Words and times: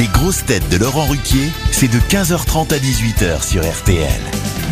Les 0.00 0.06
grosses 0.06 0.46
têtes 0.46 0.66
de 0.70 0.78
Laurent 0.78 1.04
Ruquier, 1.04 1.52
c'est 1.72 1.86
de 1.86 1.98
15h30 1.98 2.72
à 2.72 2.78
18h 2.78 3.46
sur 3.46 3.60
RTL. 3.60 4.08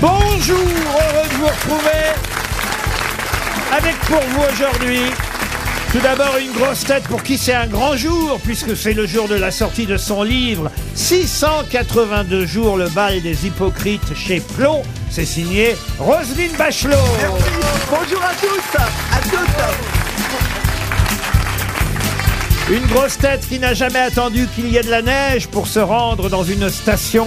Bonjour, 0.01 0.56
heureux 0.56 1.28
de 1.28 1.35
vous 1.35 1.46
retrouver 1.48 2.14
avec 3.71 3.94
pour 4.06 4.22
vous 4.22 4.42
aujourd'hui 4.51 5.01
tout 5.92 5.99
d'abord 5.99 6.38
une 6.38 6.53
grosse 6.53 6.83
tête 6.87 7.03
pour 7.03 7.22
qui 7.22 7.37
c'est 7.37 7.53
un 7.53 7.67
grand 7.67 7.94
jour 7.94 8.40
puisque 8.42 8.74
c'est 8.74 8.94
le 8.94 9.04
jour 9.04 9.28
de 9.28 9.35
la 9.35 9.51
sortie 9.51 9.85
de 9.85 9.99
son 9.99 10.22
livre 10.22 10.71
682 10.94 12.47
jours 12.47 12.79
le 12.79 12.88
bal 12.88 13.21
des 13.21 13.47
hypocrites 13.47 14.15
chez 14.15 14.40
Plon. 14.56 14.83
C'est 15.10 15.26
signé 15.26 15.76
Roselyne 15.99 16.56
Bachelot. 16.56 16.97
Bonjour 17.91 18.23
à 18.23 18.33
tous, 18.33 18.79
à 19.12 19.20
toutes. 19.29 19.98
Une 22.71 22.85
grosse 22.87 23.17
tête 23.17 23.49
qui 23.49 23.59
n'a 23.59 23.73
jamais 23.73 23.99
attendu 23.99 24.47
qu'il 24.55 24.69
y 24.69 24.77
ait 24.77 24.83
de 24.83 24.91
la 24.91 25.01
neige 25.01 25.49
pour 25.49 25.67
se 25.67 25.79
rendre 25.79 26.29
dans 26.29 26.45
une 26.45 26.69
station. 26.69 27.27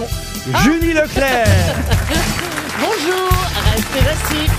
Julie 0.64 0.94
Leclerc. 0.94 1.48
Bonjour, 2.80 3.30
restez 3.74 4.08
assis. 4.08 4.52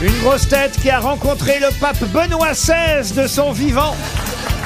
Une 0.00 0.16
grosse 0.20 0.46
tête 0.48 0.78
qui 0.80 0.90
a 0.90 1.00
rencontré 1.00 1.58
le 1.58 1.70
pape 1.80 2.04
Benoît 2.12 2.52
XVI 2.52 3.12
de 3.14 3.26
son 3.26 3.50
vivant, 3.50 3.96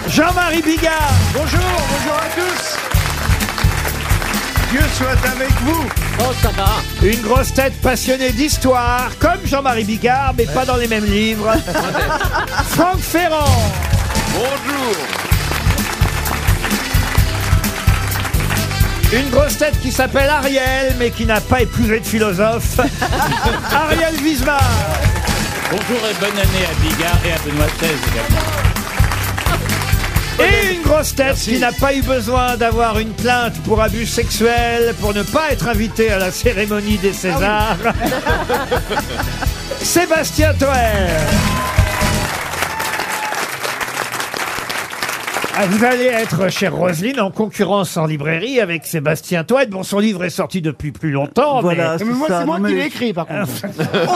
Jean-Marie 0.08 0.62
Bigard. 0.62 1.14
Bonjour. 1.32 1.60
Bonjour 1.60 2.16
à 2.16 2.28
tous. 2.34 2.89
Dieu 4.70 4.80
soit 4.94 5.30
avec 5.32 5.50
vous. 5.62 5.84
Oh, 6.20 6.32
ça 6.40 6.50
va. 6.50 6.82
Une 7.02 7.20
grosse 7.22 7.52
tête 7.52 7.72
passionnée 7.80 8.30
d'histoire, 8.30 9.10
comme 9.18 9.44
Jean-Marie 9.44 9.82
Bigard, 9.82 10.32
mais 10.38 10.46
pas 10.46 10.64
dans 10.64 10.76
les 10.76 10.86
mêmes 10.86 11.06
livres. 11.06 11.52
Franck 12.68 12.98
Ferrand. 13.00 13.72
Bonjour. 14.32 14.96
Une 19.12 19.28
grosse 19.30 19.58
tête 19.58 19.80
qui 19.80 19.90
s'appelle 19.90 20.30
Ariel, 20.30 20.94
mais 21.00 21.10
qui 21.10 21.26
n'a 21.26 21.40
pas 21.40 21.62
épousé 21.62 21.98
de 21.98 22.06
philosophe. 22.06 22.78
Ariel 23.74 24.14
Wiesmann. 24.22 24.56
Bonjour 25.68 26.08
et 26.08 26.14
bonne 26.20 26.38
année 26.38 26.64
à 26.64 26.74
Bigard 26.80 27.18
et 27.26 27.32
à 27.32 27.38
Benoît 27.44 27.66
XVI 27.80 27.90
également. 28.12 28.69
Et 30.40 30.74
une 30.74 30.82
grosse 30.82 31.14
tête 31.14 31.36
qui 31.36 31.58
n'a 31.58 31.72
pas 31.72 31.94
eu 31.94 32.02
besoin 32.02 32.56
d'avoir 32.56 32.98
une 32.98 33.12
plainte 33.12 33.54
pour 33.62 33.82
abus 33.82 34.06
sexuel, 34.06 34.94
pour 35.00 35.14
ne 35.14 35.22
pas 35.22 35.52
être 35.52 35.68
invité 35.68 36.10
à 36.10 36.18
la 36.18 36.30
cérémonie 36.30 36.98
des 36.98 37.12
Césars. 37.12 37.76
Sébastien 39.82 40.54
Toer. 40.54 41.08
Ah, 45.62 45.66
vous 45.66 45.84
allez 45.84 46.04
être, 46.06 46.48
chère 46.50 46.74
Roselyne, 46.74 47.20
en 47.20 47.30
concurrence 47.30 47.98
en 47.98 48.06
librairie 48.06 48.60
avec 48.60 48.86
Sébastien 48.86 49.44
Toed. 49.44 49.68
Bon, 49.68 49.82
son 49.82 49.98
livre 49.98 50.24
est 50.24 50.30
sorti 50.30 50.62
depuis 50.62 50.90
plus 50.90 51.10
longtemps, 51.10 51.60
Voilà, 51.60 51.92
mais... 51.92 51.98
c'est 51.98 52.04
moi, 52.06 52.28
ça. 52.28 52.38
c'est 52.40 52.46
moi 52.46 52.58
Non, 52.58 52.68
qui 52.68 52.72
mais- 52.74 52.80
l'ai 52.80 52.86
écrit, 52.86 53.12
par 53.12 53.26
contre. 53.26 53.50
Oh, 53.68 53.68
oh, 54.08 54.12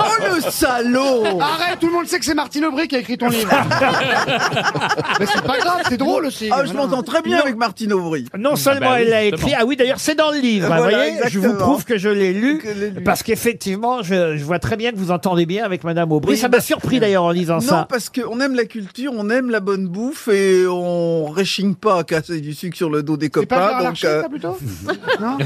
oh, 0.00 0.34
le 0.34 0.40
salaud 0.50 1.38
Arrête, 1.40 1.78
tout 1.78 1.86
le 1.86 1.92
monde 1.92 2.06
sait 2.08 2.18
que 2.18 2.24
c'est 2.24 2.34
Martine 2.34 2.64
Aubry 2.64 2.88
qui 2.88 2.96
a 2.96 2.98
écrit 2.98 3.16
ton 3.16 3.28
livre. 3.28 3.48
Mais 5.20 5.26
c'est 5.26 5.42
pas 5.42 5.58
grave, 5.58 5.82
c'est 5.88 5.96
drôle 5.98 6.26
aussi. 6.26 6.48
Ah, 6.50 6.64
je 6.64 6.72
m'entends 6.72 7.04
très 7.04 7.22
bien 7.22 7.38
avec 7.38 7.56
Martine 7.56 7.92
Aubry. 7.92 8.26
Non 8.36 8.56
seulement 8.56 8.80
bah 8.90 8.94
oui, 8.96 9.02
elle 9.02 9.10
l'a 9.10 9.22
écrit, 9.22 9.52
ah 9.56 9.64
oui 9.64 9.76
d'ailleurs 9.76 10.00
c'est 10.00 10.16
dans 10.16 10.32
le 10.32 10.38
livre, 10.38 10.72
hein, 10.72 10.78
Voilà, 10.78 10.96
voyez, 10.96 11.12
je 11.28 11.38
vous 11.38 11.44
exactement. 11.44 11.70
prouve 11.70 11.84
que 11.84 11.96
je 11.96 12.08
l'ai 12.08 12.32
lu, 12.32 12.58
Que 12.58 12.68
l'ai 12.68 12.90
lu. 12.90 13.04
parce 13.04 13.22
qu'effectivement 13.22 14.02
je, 14.02 14.36
je 14.36 14.44
vois 14.44 14.58
très 14.58 14.76
bien 14.76 14.90
que 14.90 14.96
vous 14.96 15.12
entendez 15.12 15.46
bien 15.46 15.64
avec 15.64 15.84
Madame 15.84 16.10
Aubry. 16.10 16.32
Oui, 16.32 16.36
ça 16.38 16.48
bah- 16.48 16.56
m'a 16.58 16.62
surpris 16.62 16.98
d'ailleurs 16.98 17.22
en 17.24 17.30
lisant 17.30 17.56
Non, 17.56 17.60
ça. 17.60 17.86
parce 17.88 18.08
qu'on 18.10 18.40
aime 18.40 18.54
la 18.56 18.64
culture, 18.64 19.12
on 19.16 19.30
aime 19.30 19.48
la 19.50 19.60
bonne 19.60 19.86
bouffe 19.86 20.26
et 20.28 20.66
on 20.74 21.26
réchigne 21.30 21.74
pas 21.74 21.98
à 22.00 22.04
casser 22.04 22.40
du 22.40 22.54
sucre 22.54 22.76
sur 22.76 22.90
le 22.90 23.02
dos 23.02 23.16
des 23.16 23.30
C'est 23.34 23.46
pas 23.46 23.56
copains. 23.56 23.56
Gérard 23.56 23.74
donc, 23.78 23.82
Larcher, 23.84 24.06
euh, 24.08 24.22
ça, 24.22 24.28
plutôt 24.28 24.58
Non 25.20 25.38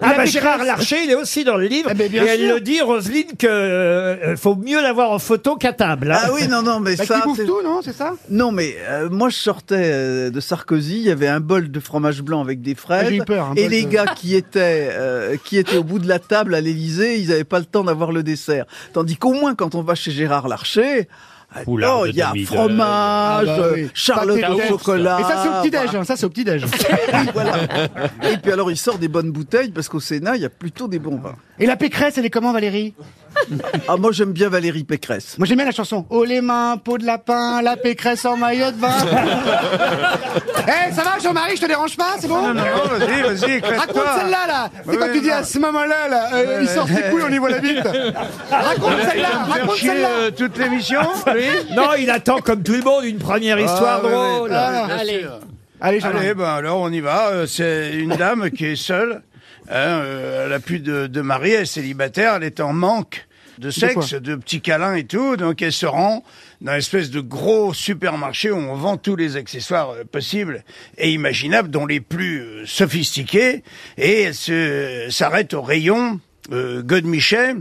Ah 0.00 0.14
bah 0.16 0.24
Gérard 0.24 0.64
Larcher, 0.64 0.96
il 1.04 1.10
est 1.10 1.14
aussi 1.14 1.44
dans 1.44 1.56
le 1.56 1.66
livre, 1.66 1.88
Eh 1.92 1.94
ben, 1.94 2.10
bien 2.10 2.24
et 2.24 2.28
elle 2.28 2.40
sûr. 2.40 2.54
le 2.54 2.60
dit, 2.60 2.80
Roselyne, 2.80 3.36
que 3.38 3.46
euh, 3.46 4.36
faut 4.36 4.54
mieux 4.56 4.80
l'avoir 4.82 5.10
en 5.12 5.18
photo 5.18 5.56
qu'à 5.56 5.72
table. 5.72 6.12
hein. 6.12 6.18
Ah 6.24 6.30
oui, 6.34 6.48
non, 6.48 6.62
non, 6.62 6.80
mais 6.80 6.96
Bah, 6.96 7.04
ça. 7.04 7.20
qui 7.20 7.26
bouffe 7.28 7.36
c'est- 7.38 7.44
tout, 7.46 7.62
non 7.62 7.80
C'est 7.82 7.92
ça? 7.94 8.14
Non, 8.30 8.52
mais 8.52 8.74
euh, 8.88 9.08
moi 9.10 9.28
je 9.28 9.36
sortais 9.36 9.74
euh, 9.78 10.30
de 10.30 10.40
Sarkozy, 10.40 10.96
il 10.98 11.02
y 11.04 11.10
avait 11.10 11.28
un 11.28 11.40
bol 11.40 11.70
de 11.70 11.80
fromage 11.80 12.22
blanc 12.22 12.40
avec 12.40 12.62
des 12.62 12.74
fraises. 12.74 13.04
Ah, 13.06 13.10
j'ai 13.10 13.16
eu 13.16 13.24
peur, 13.24 13.46
un 13.50 13.54
et 13.54 13.62
bol 13.62 13.70
les 13.70 13.82
de- 13.84 13.88
gars 13.90 14.06
qui 14.16 14.34
étaient 14.34 14.88
euh, 14.92 15.36
qui 15.44 15.58
étaient 15.58 15.76
au 15.76 15.84
bout 15.84 15.98
de 15.98 16.08
la 16.08 16.18
table 16.18 16.54
à 16.54 16.60
l'Élysée, 16.60 17.18
ils 17.18 17.28
n'avaient 17.28 17.44
pas 17.44 17.58
le 17.58 17.64
temps 17.64 17.84
d'avoir 17.84 18.12
le 18.12 18.22
dessert. 18.22 18.64
Tandis 18.92 19.16
qu'au 19.16 19.32
moins 19.32 19.54
quand 19.54 19.74
on 19.74 19.82
va 19.82 19.94
chez 19.94 20.10
Gérard 20.10 20.48
Larcher, 20.48 21.08
ah, 21.52 21.60
oh, 21.66 21.76
de 22.06 22.10
il 22.10 22.16
y 22.16 22.22
a 22.22 22.32
fromage, 22.46 23.48
Ah 23.48 23.56
bah 23.58 23.66
oui. 23.74 23.88
charlotte 23.94 24.40
Pâté 24.40 24.52
au 24.52 24.56
de 24.56 24.62
chocolat. 24.68 25.18
Et 25.20 25.22
ça, 25.24 25.42
c'est 25.42 25.48
au 25.48 25.62
petit-déj. 25.62 25.94
hein, 25.96 26.04
Ça, 26.04 26.16
c'est 26.16 26.26
au 26.26 26.30
petit-déj. 26.30 26.64
voilà. 27.32 27.54
Et 28.30 28.36
puis 28.36 28.52
alors 28.52 28.70
il 28.70 28.76
sort 28.76 28.98
des 28.98 29.08
bonnes 29.08 29.32
bouteilles 29.32 29.70
parce 29.70 29.88
qu'au 29.88 30.00
Sénat 30.00 30.36
il 30.36 30.42
y 30.42 30.44
a 30.44 30.50
plutôt 30.50 30.86
des 30.88 30.98
bons 30.98 31.16
vins. 31.18 31.36
Et 31.58 31.66
la 31.66 31.76
Pécresse, 31.76 32.18
elle 32.18 32.24
est 32.26 32.30
comment, 32.30 32.52
Valérie? 32.52 32.94
Ah 33.88 33.96
moi 33.96 34.12
j'aime 34.12 34.32
bien 34.32 34.48
Valérie 34.48 34.84
Pécresse. 34.84 35.36
Moi, 35.38 35.46
j'aime 35.46 35.56
bien 35.56 35.66
la 35.66 35.72
chanson. 35.72 36.06
Oh 36.10 36.24
les 36.24 36.40
mains, 36.40 36.76
peau 36.76 36.98
de 36.98 37.04
lapin, 37.04 37.62
la 37.62 37.76
Pécresse 37.76 38.24
en 38.24 38.36
maillot 38.36 38.70
de 38.70 38.76
bain. 38.76 38.94
Eh, 40.68 40.92
ça 40.92 41.02
va, 41.02 41.18
Jean-Marie, 41.22 41.56
je 41.56 41.62
te 41.62 41.66
dérange 41.66 41.96
pas, 41.96 42.14
c'est 42.20 42.28
bon 42.28 42.40
Non, 42.52 42.54
vas-y, 42.62 43.22
vas-y, 43.22 43.60
Raconte 43.60 44.04
celle-là, 44.18 44.46
là. 44.46 44.70
C'est 44.88 44.96
quand 44.96 45.06
Oui, 45.06 45.12
tu 45.14 45.20
dis 45.20 45.28
non. 45.28 45.34
à 45.34 45.42
ce 45.44 45.58
moment-là, 45.58 46.08
là, 46.08 46.28
euh, 46.34 46.58
il 46.62 46.68
sort 46.68 46.86
ses 46.86 47.02
couilles, 47.10 47.22
on 47.28 47.32
y 47.32 47.38
voit 47.38 47.50
la 47.50 47.58
bite. 47.58 47.82
Raconte 48.50 48.92
celle-là, 49.10 49.28
raconte 49.48 49.76
chier 49.76 49.88
celle-là. 49.88 50.08
euh, 50.08 50.30
toute 50.30 50.56
l'émission, 50.58 51.00
Non, 51.76 51.88
il 51.98 52.08
attend 52.10 52.38
comme 52.38 52.62
tout 52.62 52.72
le 52.74 52.82
monde 52.82 53.04
une 53.04 53.18
première 53.18 53.58
histoire 53.58 54.04
ouais, 54.04 54.10
ouais. 54.10 54.14
drôle. 54.14 54.48
Voilà. 54.50 54.84
Allez. 55.00 55.26
Allez, 55.80 56.00
Jean-Marie. 56.00 56.26
Allez, 56.26 56.34
ben 56.34 56.44
alors 56.44 56.78
on 56.80 56.90
y 56.92 57.00
va. 57.00 57.28
Euh, 57.28 57.46
C'est 57.48 57.92
une 57.94 58.14
dame 58.14 58.50
qui 58.50 58.66
est 58.66 58.76
seule. 58.76 59.22
Hein, 59.70 59.74
euh, 59.76 60.46
elle 60.46 60.52
a 60.52 60.60
plus 60.60 60.80
de, 60.80 61.06
de 61.06 61.20
mari, 61.20 61.52
elle 61.52 61.62
est 61.62 61.66
célibataire, 61.66 62.34
elle 62.34 62.44
est 62.44 62.60
en 62.60 62.72
manque 62.72 63.26
de 63.60 63.70
sexe, 63.70 64.14
de, 64.14 64.34
petits 64.36 64.60
câlins 64.60 64.94
et 64.94 65.04
tout. 65.04 65.36
Donc 65.36 65.62
elle 65.62 65.72
se 65.72 65.86
rend 65.86 66.24
dans 66.60 66.72
une 66.72 66.78
espèce 66.78 67.10
de 67.10 67.20
gros 67.20 67.72
supermarché 67.74 68.50
où 68.50 68.56
on 68.56 68.74
vend 68.74 68.96
tous 68.96 69.16
les 69.16 69.36
accessoires 69.36 69.90
euh, 69.90 70.04
possibles 70.04 70.64
et 70.98 71.12
imaginables, 71.12 71.70
dont 71.70 71.86
les 71.86 72.00
plus 72.00 72.40
euh, 72.40 72.66
sophistiqués. 72.66 73.62
Et 73.98 74.22
elle 74.22 74.34
se 74.34 75.06
s'arrête 75.10 75.54
au 75.54 75.62
rayon 75.62 76.20
euh, 76.52 76.82
Godemichet. 76.82 77.54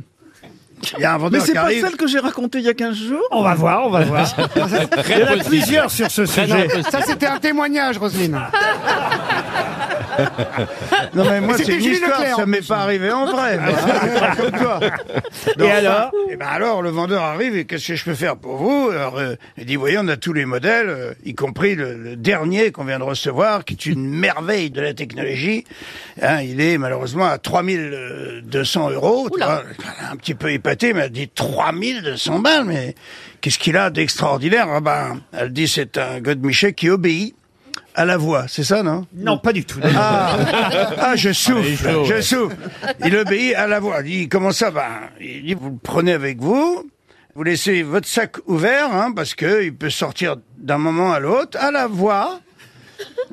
Il 0.98 1.02
y 1.02 1.04
a 1.04 1.14
un 1.14 1.18
Mais 1.18 1.24
vendeur 1.24 1.42
c'est 1.42 1.48
qui 1.48 1.54
pas 1.56 1.62
arrive. 1.64 1.84
celle 1.84 1.98
que 1.98 2.08
j'ai 2.08 2.20
racontée 2.20 2.60
il 2.60 2.64
y 2.64 2.70
a 2.70 2.74
15 2.74 2.96
jours? 2.96 3.28
On 3.32 3.44
va 3.44 3.54
voir, 3.54 3.86
on 3.86 3.90
va 3.90 4.04
voir. 4.06 4.34
Il 4.56 5.20
y 5.20 5.24
en 5.24 5.28
a 5.28 5.44
plusieurs 5.44 5.92
sur 5.92 6.10
ce 6.10 6.26
sujet. 6.26 6.70
Ça, 6.90 7.02
c'était 7.02 7.26
un 7.26 7.38
témoignage, 7.38 7.98
Roselyne. 7.98 8.40
Non 11.14 11.26
mais 11.30 11.42
moi 11.42 11.56
c'est 11.58 11.74
une 11.74 11.84
histoire, 11.84 12.20
Leclerc, 12.20 12.36
ça 12.36 12.44
en 12.44 12.48
m'est 12.48 12.68
pas 12.68 12.78
arrivé 12.80 13.12
en 13.12 13.26
vrai. 13.26 13.58
moi. 13.58 13.72
Pas 14.20 14.36
comme 14.36 14.52
toi. 14.52 14.80
Et 15.60 15.72
alors 15.72 16.12
Et 16.30 16.36
ben 16.36 16.48
alors 16.48 16.82
le 16.82 16.90
vendeur 16.90 17.24
arrive 17.24 17.56
et 17.58 17.66
qu'est-ce 17.66 17.88
que 17.90 17.96
je 17.96 18.04
peux 18.06 18.14
faire 18.16 18.38
pour 18.38 18.58
vous? 18.58 18.90
Alors 18.92 19.18
euh, 19.18 19.36
il 19.58 19.66
dit 19.66 19.76
voyez 19.76 19.98
on 20.00 20.08
a 20.08 20.18
tous 20.18 20.34
les 20.34 20.46
modèles, 20.46 20.90
euh, 20.90 21.14
y 21.26 21.34
compris 21.36 21.76
le, 21.76 21.96
le 21.96 22.16
dernier 22.16 22.72
qu'on 22.72 22.84
vient 22.86 23.00
de 23.00 23.04
recevoir, 23.04 23.66
qui 23.66 23.74
est 23.74 23.86
une 23.86 24.08
merveille 24.10 24.70
de 24.72 24.82
la 24.82 24.94
technologie. 24.94 25.64
Hein, 26.22 26.42
il 26.42 26.62
est 26.62 26.78
malheureusement 26.78 27.26
à 27.26 27.38
3200 27.38 28.90
euros. 28.92 29.30
Tu 29.32 29.44
vois, 29.44 29.64
un 30.12 30.16
petit 30.16 30.36
peu 30.36 30.52
épaté, 30.52 30.94
mais 30.94 31.02
elle 31.02 31.12
dit 31.12 31.30
3200 31.30 32.40
balles, 32.40 32.66
mais 32.66 32.96
qu'est-ce 33.42 33.60
qu'il 33.60 33.78
a 33.78 33.90
d'extraordinaire? 33.90 34.68
Ah 34.70 34.82
ben, 34.82 35.22
Elle 35.34 35.52
dit 35.54 35.68
c'est 35.68 35.98
un 35.98 36.20
Godemichet 36.20 36.74
qui 36.74 36.90
obéit 36.90 37.36
à 38.00 38.06
la 38.06 38.16
voix, 38.16 38.46
c'est 38.48 38.64
ça 38.64 38.82
non? 38.82 39.06
Non, 39.14 39.38
pas 39.38 39.52
du 39.52 39.66
tout. 39.66 39.82
ah, 39.84 40.38
ah, 40.54 40.70
je 40.72 41.00
Ah, 41.02 41.14
il 41.16 41.28
est 41.28 41.34
souffle, 41.34 41.92
chaud, 41.92 42.06
je 42.06 42.14
ouais. 42.14 42.22
souffle. 42.22 42.56
Il 43.06 43.14
obéit 43.18 43.56
à 43.56 43.68
la 43.68 43.82
voix. 43.82 44.00
Il 44.00 44.06
dit, 44.06 44.30
comment 44.30 44.54
ça 44.54 44.70
va? 44.70 44.88
Il 45.20 45.44
dit, 45.44 45.54
vous 45.54 45.72
le 45.72 45.78
prenez 45.84 46.14
avec 46.14 46.40
vous, 46.40 46.90
vous 47.36 47.44
laissez 47.44 47.84
votre 47.84 48.08
sac 48.08 48.38
ouvert, 48.48 48.94
hein, 48.94 49.12
parce 49.14 49.36
que 49.36 49.64
il 49.64 49.76
peut 49.76 49.90
sortir 49.90 50.38
d'un 50.58 50.78
moment 50.78 51.12
à 51.12 51.20
l'autre, 51.20 51.58
à 51.60 51.72
la 51.72 51.88
voix. 51.88 52.40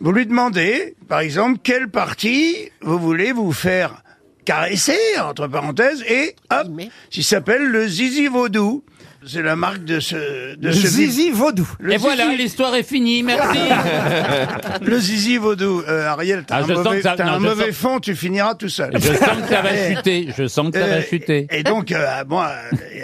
Vous 0.00 0.10
lui 0.10 0.26
demandez, 0.26 0.96
par 1.08 1.20
exemple, 1.20 1.60
quelle 1.62 1.88
partie 1.88 2.56
vous 2.82 2.98
voulez 2.98 3.30
vous 3.30 3.52
faire 3.52 4.02
caresser, 4.44 4.98
entre 5.20 5.46
parenthèses, 5.46 6.02
et 6.08 6.34
hop, 6.50 6.66
il 7.14 7.24
s'appelle 7.24 7.64
le 7.66 7.86
zizi 7.86 8.26
vaudou. 8.26 8.82
C'est 9.28 9.42
la 9.42 9.56
marque 9.56 9.82
de 9.84 9.98
ce, 9.98 10.54
de 10.54 10.68
Le 10.68 10.72
ce 10.72 10.86
zizi 10.86 11.30
vaudou. 11.30 11.68
Le 11.80 11.94
Et 11.94 11.96
voilà, 11.96 12.26
zizi- 12.28 12.36
l'histoire 12.36 12.74
est 12.76 12.84
finie, 12.84 13.22
merci. 13.24 13.58
le 14.82 14.98
zizi 15.00 15.36
vaudou. 15.36 15.82
Euh, 15.88 16.06
Ariel, 16.06 16.44
t'as 16.46 16.56
Ah, 16.56 16.58
un 16.62 16.66
je 16.68 16.74
sens 16.74 16.84
mauvais, 16.84 16.96
que 16.98 17.02
ça- 17.02 17.14
t'as 17.16 17.24
non, 17.24 17.32
un 17.32 17.40
je 17.40 17.44
mauvais 17.44 17.72
sens- 17.72 17.76
fond, 17.76 17.98
tu 18.00 18.14
finiras 18.14 18.54
tout 18.54 18.68
seul. 18.68 18.90
Je 18.94 19.00
sens 19.14 19.42
que 19.42 19.48
ça 19.48 19.62
va 19.62 19.70
chuter, 19.96 20.28
je 20.36 20.46
sens 20.46 20.70
que 20.70 20.78
ça 20.78 20.84
Euh, 20.84 20.90
va 20.98 21.02
chuter. 21.02 21.46
Et 21.50 21.62
donc, 21.64 21.90
euh, 21.92 22.22
bon, 22.24 22.40
euh, 22.40 22.46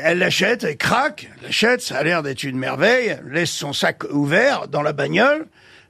elle 0.02 0.18
l'achète, 0.18 0.62
elle 0.64 0.76
craque, 0.76 1.28
elle 1.40 1.46
l'achète, 1.46 1.80
ça 1.82 1.96
a 1.98 2.02
l'air 2.04 2.22
d'être 2.22 2.44
une 2.44 2.56
merveille, 2.58 3.16
laisse 3.30 3.50
son 3.50 3.72
sac 3.72 4.04
ouvert 4.12 4.68
dans 4.68 4.82
la 4.82 4.92
bagnole, 4.92 5.46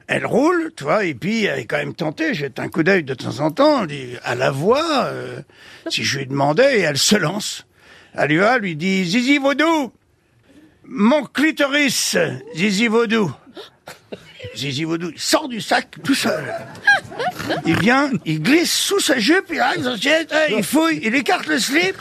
elle 0.07 0.25
roule, 0.25 0.71
tu 0.75 0.83
vois, 0.83 1.05
et 1.05 1.13
puis 1.13 1.45
elle 1.45 1.59
est 1.59 1.65
quand 1.65 1.77
même 1.77 1.93
tentée, 1.93 2.33
jette 2.33 2.59
un 2.59 2.69
coup 2.69 2.81
d'œil 2.83 3.03
de 3.03 3.13
temps 3.13 3.39
en 3.39 3.51
temps, 3.51 3.81
elle 3.83 3.87
dit, 3.87 4.07
à 4.23 4.33
la 4.35 4.49
voix, 4.49 5.03
euh, 5.05 5.39
si 5.89 6.03
je 6.03 6.17
lui 6.17 6.25
demandais, 6.25 6.79
et 6.79 6.81
elle 6.81 6.97
se 6.97 7.15
lance. 7.15 7.65
Elle 8.15 8.31
y 8.31 8.37
va, 8.37 8.57
lui 8.57 8.75
dit, 8.75 9.05
Zizi 9.05 9.37
Vaudou, 9.37 9.91
mon 10.85 11.23
clitoris, 11.23 12.17
Zizi 12.55 12.87
Vaudou. 12.87 13.31
Zizi 14.55 14.83
Vaudou, 14.83 15.09
il 15.09 15.19
sort 15.19 15.47
du 15.47 15.61
sac 15.61 15.87
tout 16.03 16.13
seul. 16.13 16.43
Il 17.65 17.79
vient, 17.79 18.11
il 18.25 18.41
glisse 18.41 18.71
sous 18.71 18.99
sa 18.99 19.17
jupe, 19.19 19.47
il 19.49 19.61
il 20.49 20.63
fouille, 20.63 20.99
il 21.03 21.15
écarte 21.15 21.47
le 21.47 21.59
slip, 21.59 21.95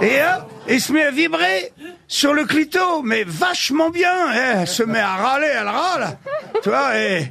et 0.00 0.20
hop, 0.22 0.50
il 0.68 0.80
se 0.80 0.92
met 0.92 1.04
à 1.04 1.10
vibrer 1.10 1.72
sur 2.10 2.32
le 2.32 2.44
clito, 2.46 3.02
mais 3.02 3.22
vachement 3.26 3.90
bien. 3.90 4.12
Eh, 4.34 4.60
Elle 4.62 4.66
se 4.66 4.82
met 4.82 4.98
à 4.98 5.14
râler, 5.16 5.48
elle 5.52 5.68
râle, 5.68 6.16
tu 6.62 6.70
vois, 6.70 6.96
et 6.98 7.30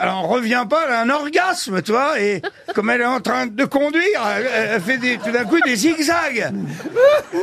elle 0.00 0.08
en 0.08 0.22
revient 0.22 0.64
pas, 0.68 0.84
elle 0.86 0.94
a 0.94 1.00
un 1.02 1.10
orgasme, 1.10 1.82
tu 1.82 1.92
vois, 1.92 2.18
et 2.20 2.40
comme 2.74 2.88
elle 2.90 3.02
est 3.02 3.06
en 3.06 3.20
train 3.20 3.46
de 3.46 3.64
conduire, 3.64 4.22
elle, 4.54 4.80
fait 4.80 4.96
des, 4.98 5.18
tout 5.18 5.30
d'un 5.30 5.44
coup 5.44 5.60
des 5.66 5.76
zigzags. 5.76 6.50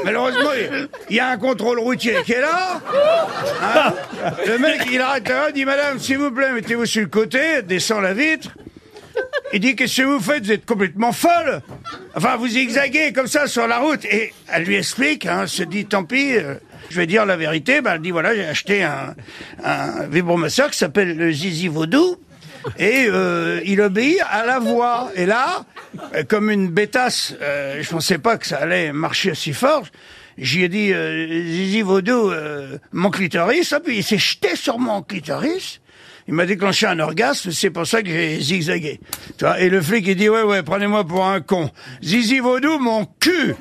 Malheureusement, 0.03 0.49
il- 1.09 1.15
y 1.15 1.19
a 1.19 1.27
un 1.29 1.37
contrôle 1.37 1.79
routier 1.79 2.17
qui 2.25 2.33
est 2.33 2.41
là. 2.41 2.81
Hein 3.63 3.93
le 4.47 4.57
mec, 4.57 4.81
il 4.91 4.99
arrête 5.01 5.29
là, 5.29 5.51
dit 5.51 5.65
Madame, 5.65 5.99
s'il 5.99 6.17
vous 6.17 6.31
plaît, 6.31 6.51
mettez-vous 6.51 6.85
sur 6.85 7.01
le 7.01 7.07
côté, 7.09 7.61
descend 7.61 8.01
la 8.01 8.13
vitre. 8.13 8.49
Il 9.53 9.59
dit 9.59 9.75
Qu'est-ce 9.75 9.98
que 10.01 10.07
vous 10.07 10.19
faites? 10.19 10.45
Vous 10.45 10.51
êtes 10.51 10.65
complètement 10.65 11.12
folle. 11.12 11.62
Enfin, 12.15 12.36
vous 12.38 12.48
zigzaguez 12.48 13.13
comme 13.13 13.27
ça 13.27 13.48
sur 13.48 13.68
la 13.68 13.80
route. 13.80 14.06
Et 14.06 14.33
elle 14.51 14.63
lui 14.63 14.75
explique, 14.75 15.25
hein, 15.25 15.48
se 15.48 15.63
dit 15.63 15.86
Tant 15.86 16.03
pis. 16.03 16.36
euh, 16.36 16.56
je 16.89 16.98
vais 16.98 17.07
dire 17.07 17.25
la 17.25 17.38
vérité, 17.38 17.80
ben, 17.80 17.94
elle 17.95 18.01
dit 18.01 18.12
voilà, 18.12 18.36
j'ai 18.36 18.45
acheté 18.45 18.83
un, 18.83 19.15
un 19.63 20.07
vibromasseur 20.07 20.69
qui 20.71 20.77
s'appelle 20.77 21.15
le 21.15 21.31
Zizi 21.31 21.68
Vaudou. 21.69 22.18
Et 22.77 23.06
euh, 23.07 23.59
il 23.65 23.81
obéit 23.81 24.19
à 24.30 24.45
la 24.45 24.59
voix. 24.59 25.09
Et 25.15 25.25
là, 25.25 25.65
euh, 26.15 26.24
comme 26.27 26.51
une 26.51 26.68
bêtasse, 26.69 27.33
euh, 27.42 27.81
je 27.81 27.89
pensais 27.89 28.18
pas 28.19 28.38
que 28.38 28.45
ça 28.45 28.57
allait 28.57 28.92
marcher 28.94 29.31
aussi 29.31 29.53
fort. 29.53 29.86
J'y 30.38 30.63
ai 30.63 30.69
dit, 30.69 30.94
euh, 30.94 31.27
Zizi 31.27 31.81
Vaudou, 31.81 32.31
mon 32.92 33.09
clitoris, 33.09 33.71
hop, 33.74 33.83
il 33.88 34.03
s'est 34.03 34.18
jeté 34.18 34.56
sur 34.56 34.77
mon 34.80 35.01
clitoris. 35.01 35.80
Il 36.27 36.33
m'a 36.33 36.45
déclenché 36.45 36.88
un 36.88 37.00
orgasme, 37.00 37.51
c'est 37.51 37.69
pour 37.69 37.85
ça 37.88 38.01
que 38.01 38.09
j'ai 38.09 38.39
zigzagué. 38.39 39.00
Tu 39.38 39.45
vois, 39.45 39.59
et 39.59 39.69
le 39.69 39.81
flic, 39.81 40.06
il 40.07 40.15
dit, 40.15 40.29
ouais, 40.29 40.44
ouais, 40.44 40.63
prenez-moi 40.63 41.03
pour 41.03 41.25
un 41.25 41.41
con. 41.41 41.69
Zizi 42.03 42.39
Vaudou, 42.39 42.79
mon 42.79 43.06
cul 43.19 43.56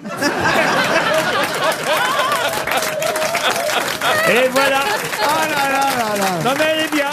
Et 4.28 4.48
voilà. 4.52 4.80
Ah 5.22 5.46
là 5.48 5.72
là 5.72 5.84
là 5.98 6.16
là. 6.16 6.30
Non 6.44 6.54
mais 6.56 6.64
elle 6.72 6.84
est 6.84 6.92
bien. 6.92 7.10